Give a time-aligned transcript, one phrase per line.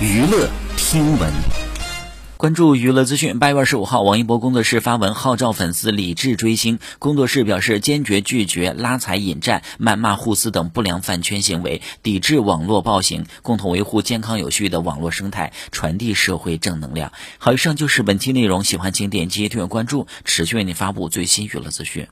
[0.00, 1.32] 娱乐听闻，
[2.36, 3.38] 关注娱乐资讯。
[3.38, 6.80] 八月二十五号，王一博工作室发文号召粉丝理智追星。
[6.98, 17.12] 工作室表示坚决拒绝拉踩、引战、谩骂、互撕等不良饭圈行为，抵制网络暴行，共同维护健康有序的网络生态，传递社会正能量。
[17.38, 22.08] 好，以上就是本期内容，喜欢请点击订阅、关注，持续为您发布最新娱乐资讯。